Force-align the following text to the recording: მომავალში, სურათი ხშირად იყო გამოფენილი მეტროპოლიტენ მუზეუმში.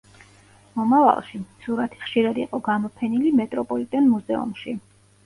მომავალში, 0.77 1.41
სურათი 1.65 1.99
ხშირად 2.05 2.39
იყო 2.45 2.61
გამოფენილი 2.69 3.35
მეტროპოლიტენ 3.41 4.09
მუზეუმში. 4.15 4.75